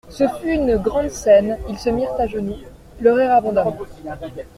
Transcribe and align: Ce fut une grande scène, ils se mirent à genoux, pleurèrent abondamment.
Ce 0.09 0.27
fut 0.27 0.49
une 0.51 0.77
grande 0.77 1.11
scène, 1.11 1.59
ils 1.69 1.77
se 1.77 1.91
mirent 1.91 2.15
à 2.17 2.25
genoux, 2.25 2.57
pleurèrent 2.97 3.35
abondamment. 3.35 3.77